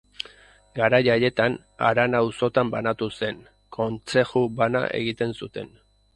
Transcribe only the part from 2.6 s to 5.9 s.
banatu zen, kontzeju bana egiten zuten.